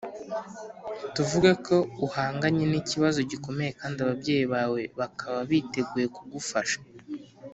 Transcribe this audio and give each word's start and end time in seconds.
Tuvuge 1.13 1.51
ko 1.65 1.75
uhanganye 2.05 2.63
n 2.67 2.73
ikibazo 2.81 3.19
gikomeye 3.31 3.71
kandi 3.79 3.97
ababyeyi 3.99 4.45
bawe 4.53 4.81
bakaba 4.99 5.39
biteguye 5.49 6.07
kugufasha 6.15 6.77